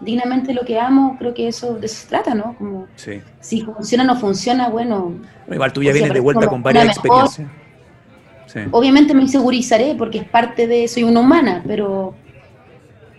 [0.00, 2.56] dignamente lo que amo, creo que eso de eso se trata, ¿no?
[2.56, 2.86] Como
[3.40, 5.14] si funciona o no funciona, bueno.
[5.50, 7.48] igual tú ya vienes de vuelta con varias experiencias.
[8.72, 12.14] Obviamente me insegurizaré porque es parte de, soy una humana, pero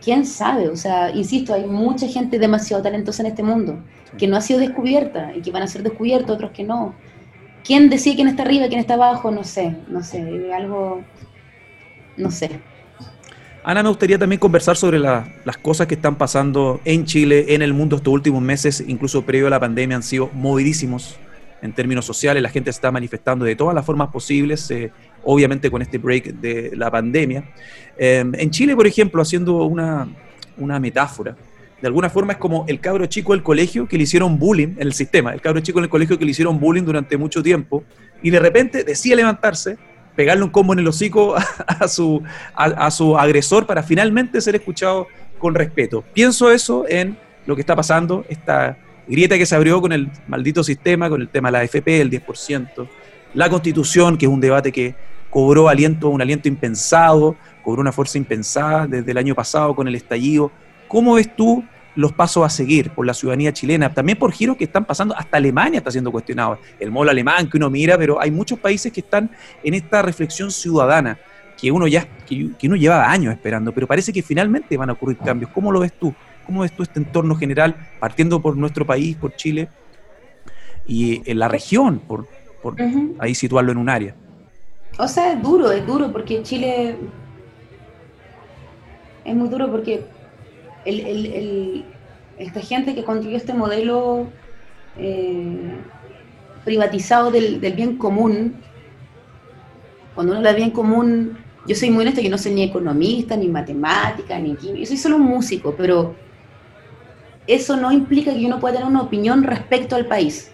[0.03, 3.81] quién sabe, o sea, insisto, hay mucha gente demasiado talentosa en este mundo
[4.17, 6.93] que no ha sido descubierta y que van a ser descubiertos, otros que no.
[7.63, 9.31] ¿Quién decide quién está arriba, quién está abajo?
[9.31, 11.01] No sé, no sé, algo,
[12.21, 12.49] no sé.
[13.63, 17.73] Ana, me gustaría también conversar sobre las cosas que están pasando en Chile, en el
[17.73, 21.19] mundo estos últimos meses, incluso previo a la pandemia, han sido movidísimos
[21.61, 24.91] en términos sociales, la gente está manifestando de todas las formas posibles, eh,
[25.23, 27.43] obviamente con este break de la pandemia.
[27.97, 30.07] Em, en Chile, por ejemplo, haciendo una,
[30.57, 31.35] una, metáfora,
[31.79, 34.87] de alguna forma es como el cabro chico del colegio que le hicieron bullying en
[34.87, 37.83] el sistema, el cabro chico en el colegio que le hicieron bullying durante mucho tiempo
[38.23, 39.77] y de repente decide levantarse,
[40.21, 41.35] pegarle un combo en el hocico
[41.67, 42.21] a, su,
[42.53, 45.07] a su agresor para finalmente ser escuchado
[45.39, 46.03] con respeto.
[46.13, 50.63] Pienso eso en lo que está pasando, esta grieta que se abrió con el maldito
[50.63, 52.87] sistema, con el tema de la AFP, el 10%,
[53.33, 54.93] la constitución, que es un debate que
[55.31, 59.95] cobró aliento, un aliento impensado, cobró una fuerza impensada desde el año pasado con el
[59.95, 60.51] estallido.
[60.87, 61.63] ¿Cómo ves tú
[61.95, 63.93] los pasos a seguir por la ciudadanía chilena?
[63.93, 67.57] También por giros que están pasando, hasta Alemania está siendo cuestionado, el molo alemán que
[67.57, 69.29] uno mira, pero hay muchos países que están
[69.63, 71.17] en esta reflexión ciudadana
[71.61, 75.17] que uno ya que, uno lleva años esperando, pero parece que finalmente van a ocurrir
[75.17, 75.51] cambios.
[75.51, 76.13] ¿Cómo lo ves tú?
[76.45, 79.69] ¿Cómo ves tú este entorno general, partiendo por nuestro país, por Chile,
[80.87, 82.25] y en la región, por,
[83.19, 84.15] ahí situarlo en un área?
[84.97, 86.95] O sea, es duro, es duro porque Chile
[89.23, 90.03] es muy duro porque
[90.85, 94.27] esta gente que construyó este modelo
[94.97, 95.77] eh,
[96.63, 98.55] privatizado del, bien común,
[100.15, 103.35] cuando uno habla de bien común, yo soy muy honesta, yo no soy ni economista,
[103.35, 106.15] ni matemática, ni química, yo soy solo un músico, pero
[107.47, 110.51] eso no implica que uno pueda tener una opinión respecto al país.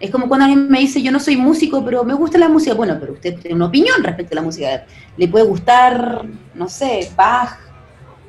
[0.00, 2.74] Es como cuando alguien me dice, yo no soy músico, pero me gusta la música.
[2.74, 4.84] Bueno, pero usted tiene una opinión respecto a la música.
[5.16, 7.56] Le puede gustar, no sé, Bach,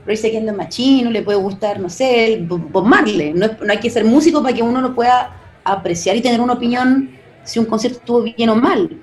[0.06, 2.46] Royce Against Machine, le puede gustar, no sé.
[2.48, 6.54] No, no hay que ser músico para que uno lo pueda apreciar y tener una
[6.54, 7.12] opinión
[7.44, 9.00] si un concierto estuvo bien o mal.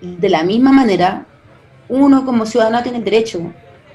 [0.00, 1.26] De la misma manera,
[1.88, 3.52] uno como ciudadano tiene el derecho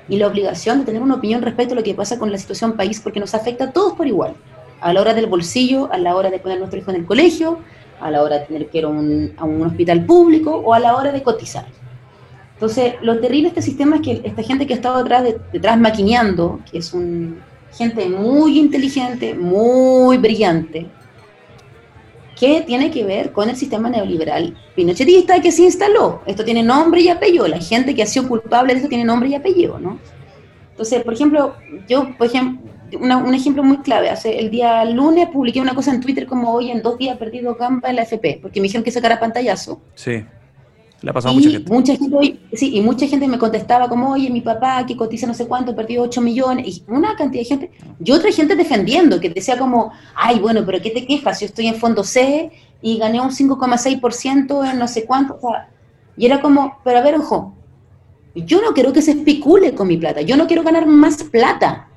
[0.07, 2.73] y la obligación de tener una opinión respecto a lo que pasa con la situación
[2.73, 4.35] país, porque nos afecta a todos por igual.
[4.81, 7.05] A la hora del bolsillo, a la hora de poner a nuestro hijo en el
[7.05, 7.59] colegio,
[7.99, 11.11] a la hora de tener que ir a un, hospital público o a la hora
[11.11, 11.65] de cotizar.
[12.55, 15.77] Entonces, lo terrible de este sistema es que esta gente que ha estado detrás, detrás
[15.77, 17.39] maquineando, que es un,
[17.77, 20.87] gente muy inteligente, muy brillante,
[22.39, 26.21] que tiene que ver con el sistema neoliberal pinochetista que se instaló.
[26.25, 27.47] Esto tiene nombre y apellido.
[27.47, 29.99] La gente que ha sido culpable de esto tiene nombre y apellido, ¿no?
[30.71, 31.55] Entonces, por ejemplo,
[31.87, 32.61] yo, por ejemplo,
[32.99, 34.09] un ejemplo muy clave.
[34.09, 37.57] Hace el día lunes publiqué una cosa en Twitter como hoy en dos días perdido
[37.57, 39.81] Campa en la FP, porque me dijeron que sacara pantallazo.
[39.95, 40.25] Sí.
[41.01, 41.71] Le ha pasado a mucha gente.
[41.71, 45.33] Mucha gente sí, y mucha gente me contestaba como, oye, mi papá que cotiza no
[45.33, 47.71] sé cuánto, perdió 8 millones, y una cantidad de gente,
[48.03, 51.39] y otra gente defendiendo, que decía como, ay, bueno, pero ¿qué te quejas?
[51.41, 55.39] Yo estoy en fondo C y gané un 5,6% en no sé cuánto,
[56.17, 57.53] y era como, pero a ver, ojo,
[58.33, 61.89] yo no quiero que se especule con mi plata, yo no quiero ganar más plata,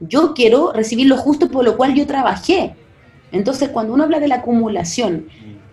[0.00, 2.74] yo quiero recibir lo justo por lo cual yo trabajé.
[3.32, 5.26] Entonces, cuando uno habla de la acumulación,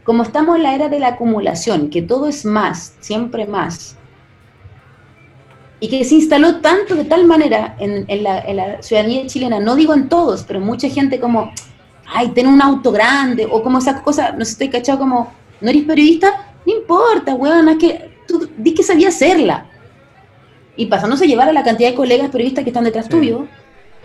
[0.03, 3.95] como estamos en la era de la acumulación, que todo es más, siempre más,
[5.79, 10.09] y que se instaló tanto de tal manera en, la, ciudadanía chilena, no digo en
[10.09, 11.51] todos, pero mucha gente como,
[12.05, 15.69] ay, tiene un auto grande, o como esas cosas, no sé, estoy cachado como, ¿no
[15.69, 16.53] eres periodista?
[16.65, 19.65] No importa, weón, es que tú di que sabía hacerla.
[20.75, 23.47] Y pasándose a llevar a la cantidad de colegas periodistas que están detrás tuyo,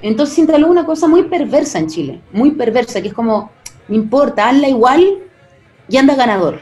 [0.01, 3.51] entonces se instaló una cosa muy perversa en Chile, muy perversa, que es como,
[3.89, 5.26] no importa, hazla igual
[5.88, 6.61] y anda ganador.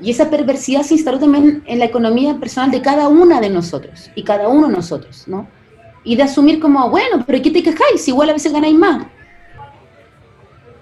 [0.00, 4.10] Y esa perversidad se instaló también en la economía personal de cada una de nosotros
[4.16, 5.46] y cada uno de nosotros, ¿no?
[6.02, 8.06] Y de asumir como, bueno, pero ¿qué te quejáis?
[8.08, 9.06] Igual a veces ganáis más.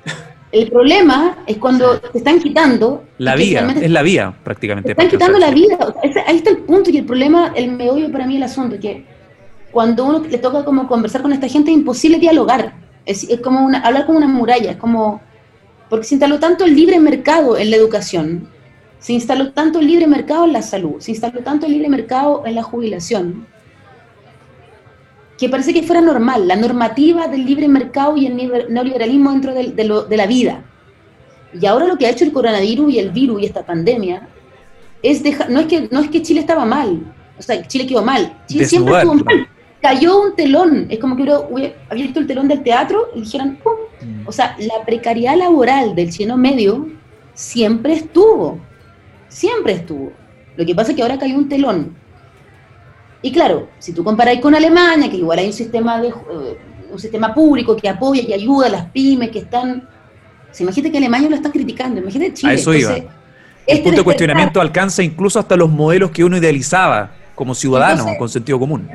[0.53, 3.05] El problema es cuando te están quitando.
[3.19, 4.95] La vía, es la vía prácticamente.
[4.95, 5.77] Te están quitando la vida.
[6.27, 9.05] ahí está el punto y el problema, el meollo para mí el asunto, que
[9.71, 12.73] cuando uno le toca como conversar con esta gente es imposible dialogar.
[13.05, 15.21] Es, es como una, hablar con una muralla, es como.
[15.91, 18.49] Porque se instaló tanto el libre mercado en la educación,
[19.01, 22.45] se instaló tanto el libre mercado en la salud, se instaló tanto el libre mercado
[22.47, 23.47] en la jubilación,
[25.37, 28.37] que parece que fuera normal, la normativa del libre mercado y el
[28.69, 30.63] neoliberalismo dentro de, la vida.
[31.59, 34.29] Y ahora lo que ha hecho el coronavirus y el virus y esta pandemia
[35.03, 37.01] es dejar, no es que no es que Chile estaba mal,
[37.39, 39.49] o sea, Chile quedó mal, Chile siempre estuvo mal.
[39.81, 43.73] Cayó un telón, es como que hubiera abierto el telón del teatro y dijeran, ¡pum!
[44.31, 46.89] O sea, la precariedad laboral del chino medio
[47.35, 48.61] siempre estuvo
[49.31, 50.13] siempre estuvo.
[50.57, 51.97] Lo que pasa es que ahora cayó un telón.
[53.23, 56.59] Y claro, si tú comparáis con Alemania, que igual hay un sistema, de, eh,
[56.91, 59.89] un sistema público que apoya y ayuda a las pymes que están...
[60.51, 62.53] Se imagínate que Alemania lo está criticando, imagínate Chile.
[62.53, 62.93] A eso iba.
[62.93, 63.07] el
[63.67, 68.29] este punto de cuestionamiento alcanza incluso hasta los modelos que uno idealizaba como ciudadano con
[68.29, 68.89] sentido común.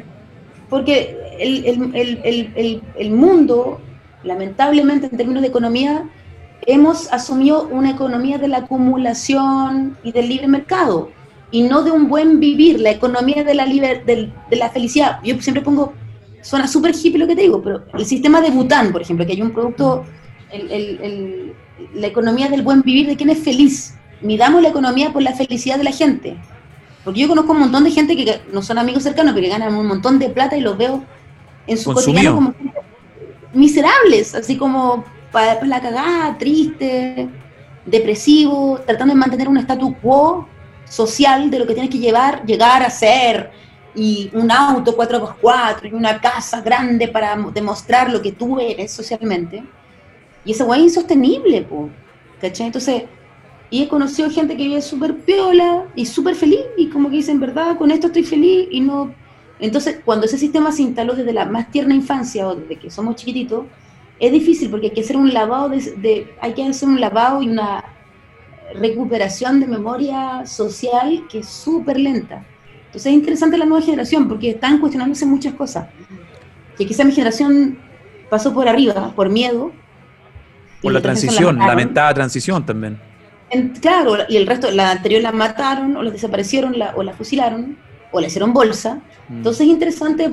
[0.70, 3.80] Porque el, el mundo,
[4.26, 6.10] lamentablemente en términos de economía,
[6.66, 11.12] hemos asumido una economía de la acumulación y del libre mercado
[11.52, 15.20] y no de un buen vivir, la economía de la, de, la felicidad.
[15.24, 15.94] Yo siempre pongo,
[16.42, 19.34] suena súper hippie lo que te digo, pero el sistema de Bután, por ejemplo, que
[19.34, 20.06] hay un producto,
[21.94, 23.96] la economía del buen vivir, de quién es feliz.
[24.22, 26.36] Midamos la economía por la felicidad de la gente.
[27.04, 29.76] Porque yo conozco un montón de gente que no son amigos cercanos, pero que ganan
[29.76, 31.04] un montón de plata y los veo
[31.68, 32.54] en su cotidiano como
[33.56, 37.28] miserables, así como para la cagada, triste,
[37.86, 40.48] depresivo, tratando de mantener un status quo
[40.86, 43.52] social de lo que tienes que llevar, llegar a ser,
[43.96, 49.64] y un auto 4x4 y una casa grande para demostrar lo que tú eres socialmente.
[50.44, 51.90] Y ese guay es insostenible, po,
[52.40, 52.68] ¿cachai?
[52.68, 53.04] Entonces,
[53.70, 57.40] y he conocido gente que vive súper piola y súper feliz, y como que dicen,
[57.40, 59.14] verdad, con esto estoy feliz, y no...
[59.60, 63.16] Entonces, cuando ese sistema se instaló desde la más tierna infancia o desde que somos
[63.16, 63.66] chiquititos,
[64.20, 67.50] es difícil porque hay que hacer un lavado de, hay que hacer un lavado y
[67.50, 67.84] una
[68.74, 72.46] recuperación de memoria social que es súper lenta.
[72.88, 75.88] Entonces es interesante la nueva generación porque están cuestionándose muchas cosas.
[76.78, 77.78] Que quizá mi generación
[78.30, 79.72] pasó por arriba, por miedo.
[80.82, 83.00] Por la transición, la lamentada transición también.
[83.82, 87.78] claro, y el resto, la anterior la mataron, o la desaparecieron, o la fusilaron,
[88.12, 89.02] o la hicieron bolsa.
[89.30, 89.38] Mm.
[89.38, 90.32] Entonces es interesante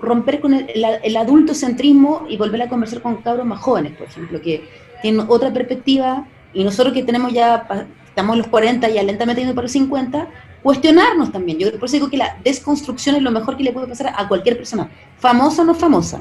[0.00, 4.68] romper con el, adultocentrismo y volver a conversar con cabros más jóvenes, por ejemplo, que
[5.02, 7.66] tienen otra perspectiva y nosotros que tenemos ya,
[8.06, 10.28] estamos en los 40 y ya lentamente yendo para los 50,
[10.62, 11.58] cuestionarnos también.
[11.58, 14.28] Yo por eso digo que la desconstrucción es lo mejor que le puede pasar a
[14.28, 16.20] cualquier persona, famosa o no famosa.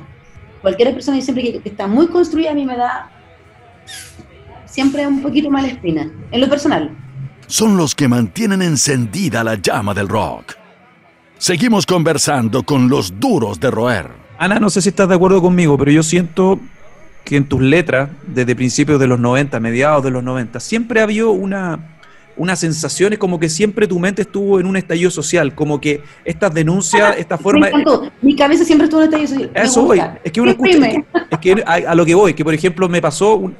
[0.61, 3.11] Cualquier persona, y siempre que, que está muy construida, a mí me da
[4.65, 6.95] siempre un poquito mala espina, en lo personal.
[7.45, 10.66] Son los que mantienen encendida la llama del rock
[11.39, 14.07] Seguimos conversando con los duros de roer.
[14.39, 16.59] Ana, no sé si estás de acuerdo conmigo, pero yo siento
[17.23, 21.03] que en tus letras, desde principios de los 90, mediados de los 90, siempre ha
[21.03, 21.99] habido una,
[22.37, 26.01] una sensación, es como que siempre tu mente estuvo en un estallido social, como que
[26.25, 27.69] estas denuncias, esta forma...
[28.21, 29.63] Mi cabeza siempre estuvo en un estallido social.
[29.63, 30.77] Eso voy, es que uno escucha,
[31.29, 33.51] es que, a, lo que voy, que por ejemplo me pasó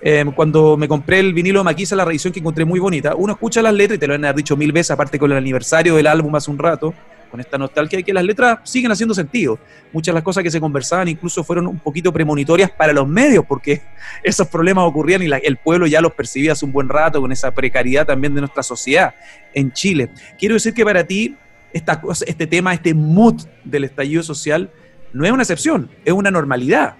[0.00, 3.32] eh, cuando me compré el vinilo de Maquisa, la revisión que encontré muy bonita, uno
[3.32, 6.06] escucha las letras y te lo han dicho mil veces, aparte con el aniversario del
[6.06, 6.94] álbum hace un rato,
[7.34, 9.58] con esta nostalgia de que las letras siguen haciendo sentido.
[9.92, 13.44] Muchas de las cosas que se conversaban incluso fueron un poquito premonitorias para los medios,
[13.44, 13.82] porque
[14.22, 17.50] esos problemas ocurrían y el pueblo ya los percibía hace un buen rato con esa
[17.50, 19.16] precariedad también de nuestra sociedad
[19.52, 20.10] en Chile.
[20.38, 21.36] Quiero decir que para ti
[21.72, 24.70] esta cosa, este tema, este mood del estallido social,
[25.12, 26.94] no es una excepción, es una normalidad.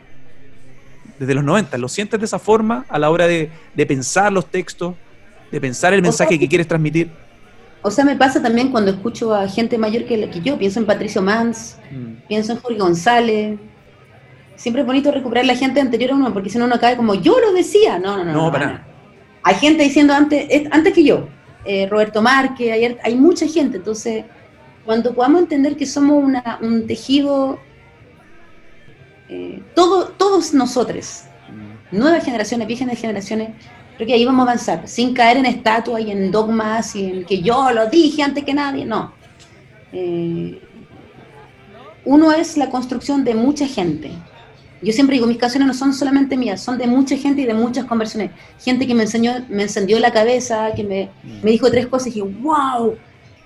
[1.16, 4.50] Desde los 90, ¿lo sientes de esa forma a la hora de, de pensar los
[4.50, 4.96] textos,
[5.52, 7.23] de pensar el mensaje que quieres transmitir?
[7.86, 10.86] O sea, me pasa también cuando escucho a gente mayor que, que yo, pienso en
[10.86, 12.26] Patricio Mans, mm.
[12.26, 13.58] pienso en Jorge González.
[14.56, 17.14] Siempre es bonito recuperar la gente anterior a uno, porque si no uno cae como,
[17.14, 17.98] yo lo decía.
[17.98, 18.32] No, no, no.
[18.32, 18.86] No, para nada.
[19.42, 21.28] Hay gente diciendo antes, antes que yo,
[21.66, 24.24] eh, Roberto Márquez, ayer, hay mucha gente, entonces
[24.86, 27.58] cuando podamos entender que somos una, un tejido,
[29.28, 31.98] eh, todo, todos nosotros, mm.
[31.98, 33.50] nuevas generaciones, viejas generaciones,
[33.96, 37.24] creo que ahí vamos a avanzar, sin caer en estatuas y en dogmas y en
[37.24, 39.12] que yo lo dije antes que nadie, no.
[39.92, 40.60] Eh,
[42.04, 44.10] uno es la construcción de mucha gente.
[44.82, 47.54] Yo siempre digo, mis canciones no son solamente mías, son de mucha gente y de
[47.54, 48.30] muchas conversiones.
[48.62, 51.08] Gente que me enseñó, me encendió la cabeza, que me,
[51.42, 52.94] me dijo tres cosas y dije, wow,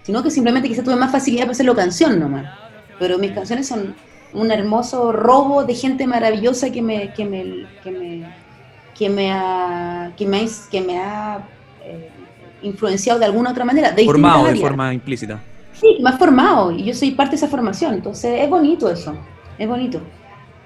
[0.02, 2.46] sino que simplemente quizás tuve más facilidad para hacerlo canción nomás.
[2.98, 3.94] Pero mis canciones son
[4.32, 8.26] un hermoso robo de gente maravillosa que me, que me, que me,
[8.98, 11.46] que me ha, que me, que me ha
[11.84, 12.11] eh,
[12.62, 13.92] influenciado de alguna otra manera.
[13.92, 15.40] De formado de forma implícita.
[15.72, 17.94] Sí, me ha formado y yo soy parte de esa formación.
[17.94, 19.14] Entonces es bonito eso,
[19.56, 20.00] es bonito.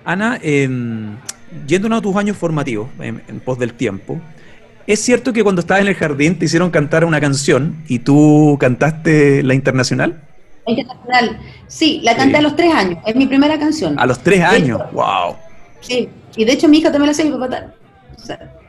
[0.05, 4.19] Ana, yendo a tus años formativos, en pos del tiempo,
[4.87, 8.57] ¿Es cierto que cuando estabas en el jardín te hicieron cantar una canción y tú
[8.59, 10.21] cantaste la internacional?
[10.67, 13.99] La internacional, sí, la canté a los tres años, es mi primera canción.
[13.99, 15.37] A los tres años, wow.
[15.81, 17.75] Sí, y de hecho mi hija también la hace, mi papá,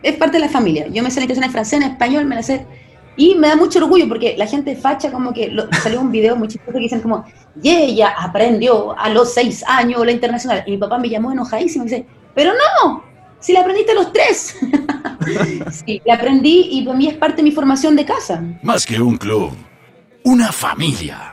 [0.01, 0.87] es parte de la familia.
[0.87, 2.65] Yo me sé la canción en francés, en español, me la sé.
[3.15, 6.47] Y me da mucho orgullo porque la gente facha como que salió un video muy
[6.47, 7.25] chistoso que dicen como,
[7.61, 10.63] y ella aprendió a los seis años la internacional.
[10.65, 13.03] Y mi papá me llamó enojadísimo y dice, pero no,
[13.39, 14.55] si la aprendiste los tres.
[15.85, 18.43] sí, la aprendí y para mí es parte de mi formación de casa.
[18.63, 19.51] Más que un club,
[20.23, 21.32] una familia.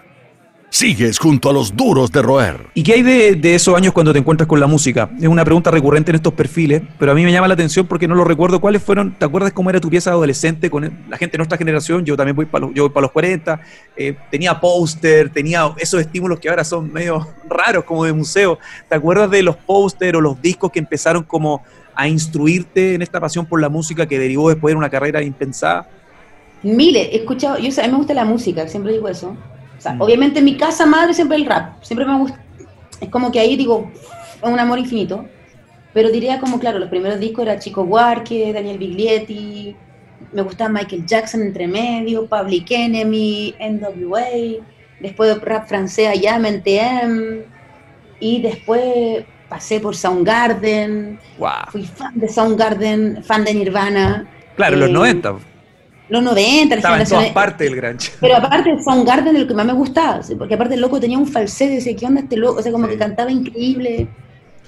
[0.73, 2.69] Sigues junto a los duros de roer.
[2.75, 5.11] ¿Y qué hay de, esos años cuando te encuentras con la música?
[5.21, 8.07] Es una pregunta recurrente en estos perfiles, pero a mí me llama la atención porque
[8.07, 8.61] no lo recuerdo.
[8.61, 9.13] ¿Cuáles fueron?
[9.19, 12.05] ¿Te acuerdas cómo era tu pieza adolescente con la gente de nuestra generación?
[12.05, 13.61] Yo también voy para los, yo voy para los 40.
[13.97, 18.57] Eh, tenía póster, tenía esos estímulos que ahora son medio raros, como de museo.
[18.89, 21.65] ¿Te acuerdas de los póster o los discos que empezaron como
[21.97, 25.89] a instruirte en esta pasión por la música que derivó después de una carrera impensada?
[26.63, 29.37] Mire, he escuchado, yo a mí me gusta la música, siempre digo eso.
[29.81, 30.03] O sea, mm.
[30.03, 32.39] obviamente en mi casa madre siempre el rap, siempre me gusta.
[33.01, 33.91] Es como que ahí digo,
[34.43, 35.25] es un amor infinito.
[35.95, 39.75] Pero diría como, claro, los primeros discos era Chico Buarque, Daniel Biglietti,
[40.33, 44.65] me gustaba Michael Jackson entre medio, Public Enemy, NWA,
[45.01, 47.43] después de rap francés allá, MTM,
[48.21, 51.19] y después pasé por Soundgarden,
[51.73, 54.29] fui fan de Soundgarden, fan de Nirvana.
[54.55, 55.39] Claro, los 90.
[56.11, 58.13] Los 90, Estaba en todas partes del Granch.
[58.21, 61.19] Pero aparte de Soundgarden es lo que más me gustaba, porque aparte el loco tenía
[61.19, 62.59] un falsete, decía, ¿qué onda este loco?
[62.59, 64.09] O sea, como que cantaba increíble.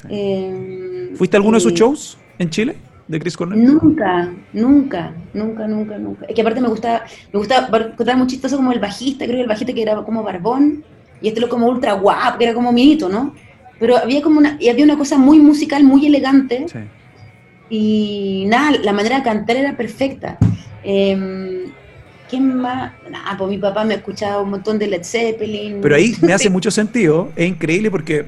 [0.09, 2.77] Eh, ¿Fuiste a alguno de sus shows en Chile?
[3.09, 3.63] de Chris Cornell?
[3.63, 6.25] Nunca, nunca, nunca, nunca, nunca.
[6.27, 9.43] Es que aparte me gusta, me gusta encontrar muy chistoso como el bajista, creo que
[9.43, 10.83] el bajista que era como barbón,
[11.21, 13.35] y este lo como ultra guapo, que era como minito, ¿no?
[13.83, 16.67] pero había como una, y había una cosa muy musical, muy elegante.
[17.69, 20.39] Y nada, la manera de cantar era perfecta.
[20.85, 21.67] Eh,
[22.29, 22.93] ¿Quién más?
[23.11, 25.81] Nada, pues mi papá me ha escuchado un montón de Led Zeppelin.
[25.83, 28.25] Pero ahí me hace mucho sentido, es increíble porque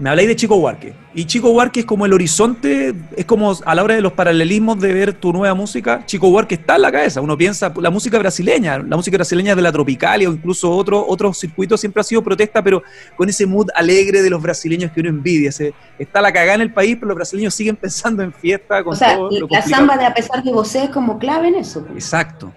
[0.00, 0.94] me habláis de Chico Huarque.
[1.14, 4.80] Y Chico Huarque es como el horizonte, es como a la hora de los paralelismos
[4.80, 7.20] de ver tu nueva música, Chico Huarque está en la cabeza.
[7.20, 11.38] Uno piensa, la música brasileña, la música brasileña de la tropical o incluso otro, otros
[11.38, 12.82] circuitos siempre ha sido protesta, pero
[13.14, 15.52] con ese mood alegre de los brasileños que uno envidia.
[15.52, 18.82] Se, está la cagada en el país, pero los brasileños siguen pensando en fiesta.
[18.82, 19.18] Con o sea,
[19.50, 21.84] la samba de A pesar de vos es como clave en eso.
[21.84, 22.04] Pues.
[22.04, 22.50] Exacto.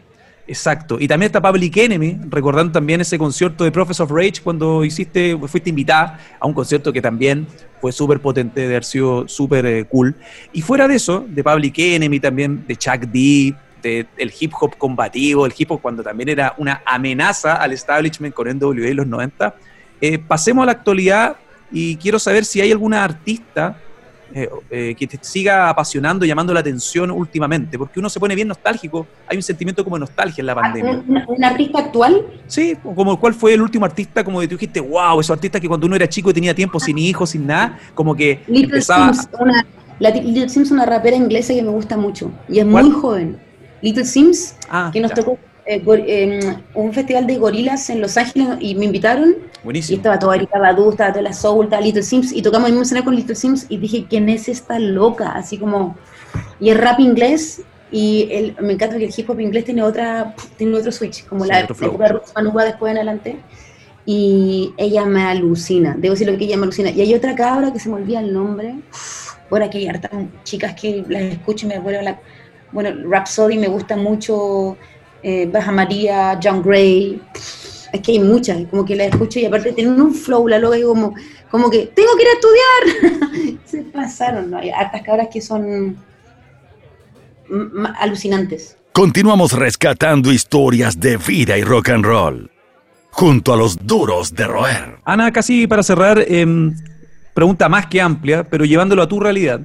[0.46, 0.98] Exacto.
[1.00, 5.38] Y también está Public Enemy, recordando también ese concierto de Prophets of Rage cuando hiciste,
[5.48, 7.48] fuiste invitada a un concierto que también
[7.80, 10.16] fue súper potente, de haber sido súper eh, cool.
[10.52, 14.78] Y fuera de eso, de Public Enemy también, de Chuck D, de, el hip hop
[14.78, 19.08] combativo, el hip hop cuando también era una amenaza al establishment con NWA en los
[19.08, 19.56] 90.
[20.02, 21.38] Eh, pasemos a la actualidad
[21.72, 23.78] y quiero saber si hay alguna artista
[24.34, 27.78] eh, eh, que te siga apasionando, llamando la atención últimamente?
[27.78, 30.62] Porque uno se pone bien nostálgico, hay un sentimiento como de nostalgia en la ah,
[30.62, 31.04] pandemia.
[31.28, 32.26] ¿Un, artista actual?
[32.48, 35.68] Sí, como cuál fue el último artista como de tú dijiste, wow, esos artistas que
[35.68, 39.14] cuando uno era chico y tenía tiempo sin hijos, sin nada, como que Little empezaba...
[39.14, 39.66] Sims, una,
[40.00, 43.40] Little Sims una rapera inglesa que me gusta mucho y es muy joven.
[43.82, 48.48] Little Sims, ah, que nos tocó eh, em, un festival de gorilas en Los Ángeles
[48.60, 49.36] y me invitaron.
[49.64, 49.96] Buenísimo.
[49.96, 52.74] Y estaba toda Erika Badu, estaba toda la Soul, estaba Little Sims, y tocamos el
[52.74, 55.32] mismo escenario con Little Sims y dije, ¿quién es esta loca?
[55.32, 55.96] Así como,
[56.60, 57.62] y el rap inglés,
[57.94, 61.46] y el, me encanta que el hip hop inglés tiene otra tiene otro switch, como
[61.46, 63.38] la época de después en adelante.
[64.06, 66.90] Y ella me alucina, debo decir lo que ella me alucina.
[66.90, 68.76] Y hay otra cabra que se me olvida el nombre.
[69.50, 70.12] Bueno, aquí hay hartas
[70.44, 72.20] chicas que las escucho y me acuerdo la.
[72.72, 74.76] Bueno, Rhapsody me gusta mucho
[75.24, 77.22] eh, Baja María, John Gray,
[77.94, 80.78] es que hay muchas, como que la escucho y aparte tienen un flow, la loca,
[80.84, 81.14] como,
[81.50, 83.60] como que tengo que ir a estudiar.
[83.66, 84.58] Se pasaron, ¿no?
[84.58, 85.98] Hay hartas cabras que son
[88.00, 88.78] alucinantes.
[88.92, 92.50] Continuamos rescatando historias de vida y rock and roll.
[93.14, 94.98] junto a los duros de roer.
[95.06, 96.76] Ana, casi para cerrar, em,
[97.36, 99.62] pregunta más que amplia, pero llevándolo a tu realidad,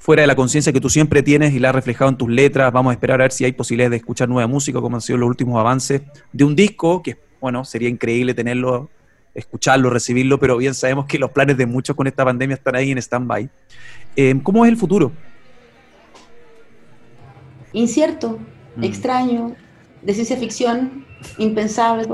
[0.00, 2.72] fuera de la conciencia que tú siempre tienes y la has reflejado en tus letras,
[2.72, 5.18] vamos a esperar a ver si hay posibilidades de escuchar nueva música, como han sido
[5.18, 6.00] los últimos avances
[6.32, 8.88] de un disco, que bueno, sería increíble tenerlo,
[9.34, 12.90] escucharlo, recibirlo, pero bien sabemos que los planes de muchos con esta pandemia están ahí
[12.90, 13.50] en stand-by.
[14.16, 15.12] Em, ¿Cómo es el futuro?
[17.74, 18.38] Incierto,
[18.76, 18.84] mm.
[18.84, 19.54] extraño,
[20.00, 21.04] de ciencia ficción,
[21.36, 22.08] impensable.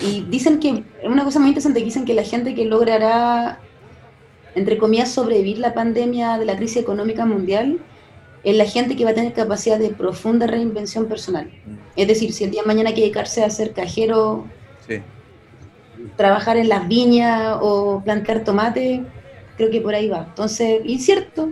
[0.00, 3.60] Y dicen que, una cosa muy interesante, dicen que la gente que logrará,
[4.54, 7.78] entre comillas, sobrevivir la pandemia de la crisis económica mundial,
[8.42, 11.46] es la gente que va a tener capacidad de profunda reinvención personal.
[11.46, 11.74] Mm.
[11.96, 14.46] Es decir, si el día de mañana hay que dedicarse a ser cajero,
[16.16, 19.02] trabajar en las viñas o plantar tomate,
[19.56, 20.26] creo que por ahí va.
[20.28, 21.48] Entonces, incierto,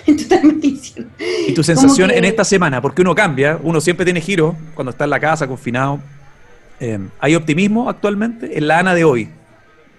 [0.06, 1.10] Totalmente incierto.
[1.48, 2.80] ¿Y tu sensación en esta semana?
[2.80, 6.00] Porque uno cambia, uno siempre tiene giro cuando está en la casa, confinado.
[6.78, 9.28] Eh, ¿Hay optimismo actualmente en la ANA de hoy,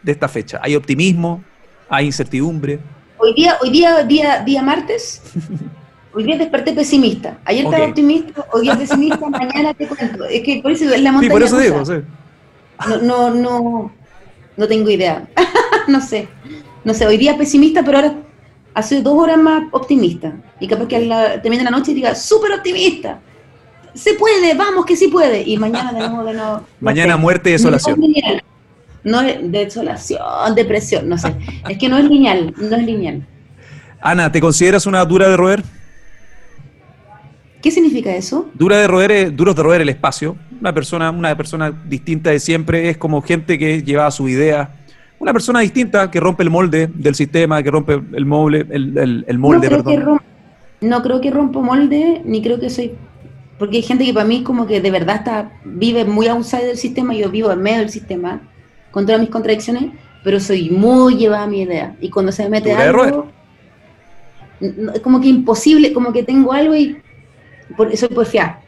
[0.01, 0.59] de esta fecha?
[0.63, 1.43] ¿Hay optimismo?
[1.91, 2.79] ¿Hay incertidumbre?
[3.17, 5.21] Hoy día, hoy día, día, día martes,
[6.13, 7.37] hoy día desperté pesimista.
[7.43, 10.23] Ayer estaba optimista, hoy día pesimista, mañana te cuento.
[10.23, 11.29] Es que por eso es la montaña.
[11.29, 11.95] Sí, por eso digo, sí.
[12.87, 13.91] No, no, no,
[14.55, 15.27] no tengo idea.
[15.89, 16.29] no sé.
[16.85, 18.15] No sé, hoy día pesimista, pero ahora
[18.73, 20.33] hace dos horas más optimista.
[20.61, 23.19] Y capaz que la, termine la noche y diga, súper optimista.
[23.93, 25.43] Se puede, vamos que sí puede.
[25.45, 26.61] Y mañana de nuevo, de nuevo.
[26.79, 27.99] mañana muerte y desolación.
[27.99, 28.07] No,
[29.03, 30.19] es desolación,
[30.55, 31.35] depresión, no sé.
[31.67, 33.25] Es que no es lineal, no es lineal.
[34.01, 35.63] Ana, ¿te consideras una dura de roer?
[37.61, 38.49] ¿Qué significa eso?
[38.53, 40.35] Dura de roer, duros de roer el espacio.
[40.59, 44.81] Una persona, una persona distinta de siempre, es como gente que lleva su idea
[45.21, 49.69] una persona distinta que rompe el molde del sistema, que rompe el molde, el, molde,
[49.69, 50.19] no creo,
[50.79, 52.93] Que no creo que rompo molde, ni creo que soy,
[53.59, 56.77] porque hay gente que para mí como que de verdad está, vive muy outside del
[56.77, 58.41] sistema, yo vivo en medio del sistema,
[58.91, 59.91] con todas mis contradicciones,
[60.23, 61.95] pero soy muy llevada a mi idea.
[61.99, 63.27] Y cuando se me mete algo,
[64.59, 67.01] es como que imposible, como que tengo algo y
[67.75, 68.61] por eso pues fiar.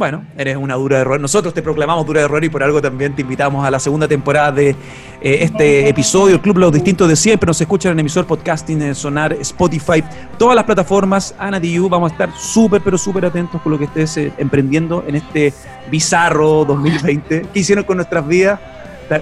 [0.00, 1.20] Bueno, eres una dura de error.
[1.20, 4.08] Nosotros te proclamamos dura de error y por algo también te invitamos a la segunda
[4.08, 4.76] temporada de eh,
[5.20, 7.46] este episodio, el Club Los Distintos de Siempre.
[7.46, 10.02] Nos escuchan en emisor podcasting, en Sonar, Spotify,
[10.38, 11.34] todas las plataformas.
[11.38, 15.04] Ana DU, vamos a estar súper, pero súper atentos con lo que estés eh, emprendiendo
[15.06, 15.52] en este
[15.90, 17.48] bizarro 2020.
[17.52, 18.58] ¿Qué hicieron con nuestras vidas?
[19.06, 19.16] Te,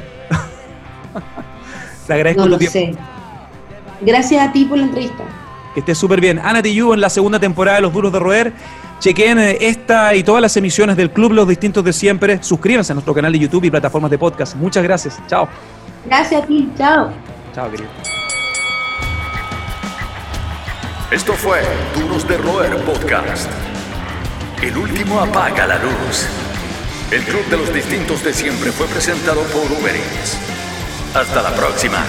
[2.12, 2.94] agradezco no lo Sé.
[4.00, 5.24] Gracias a ti por la entrevista.
[5.74, 6.38] Que estés súper bien.
[6.38, 8.52] Ana DU en la segunda temporada de Los Duros de Roer.
[8.98, 12.42] Chequen eh, esta y todas las emisiones del Club Los Distintos de Siempre.
[12.42, 14.56] Suscríbanse a nuestro canal de YouTube y plataformas de podcast.
[14.56, 15.20] Muchas gracias.
[15.28, 15.48] Chao.
[16.06, 16.68] Gracias a ti.
[16.76, 17.10] Chao.
[17.54, 17.88] Chao, querido.
[21.10, 21.60] Esto fue
[21.98, 23.50] Duros de Roer Podcast.
[24.62, 26.26] El último apaga la luz.
[27.10, 29.94] El Club de los Distintos de Siempre fue presentado por Uber
[31.14, 32.04] Hasta la próxima.